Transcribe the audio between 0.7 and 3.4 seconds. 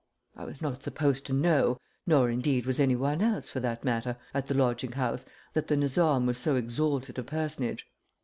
supposed to know, nor, indeed, was any one